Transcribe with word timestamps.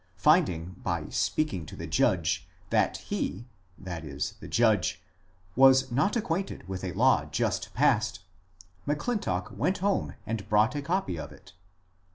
Finding 0.17 0.77
by 0.81 1.01
FUGITIVE 1.01 1.13
SLAVES 1.13 1.27
51 1.27 1.31
speaking 1.45 1.65
to 1.67 1.75
the 1.75 1.85
judge 1.85 2.47
that 2.71 2.97
he 3.13 3.45
(the 3.77 4.47
judge) 4.49 4.99
was 5.55 5.91
not 5.91 6.15
acquainted 6.15 6.67
with 6.67 6.83
a 6.83 6.91
law 6.93 7.25
just 7.25 7.71
passed, 7.75 8.21
M'Clintock 8.87 9.55
went 9.55 9.77
home 9.77 10.15
and 10.25 10.49
brought 10.49 10.73
a 10.73 10.81
copy 10.81 11.19
of 11.19 11.31
it. 11.31 11.53